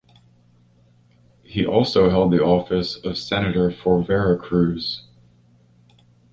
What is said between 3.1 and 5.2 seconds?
senator for Veracruz.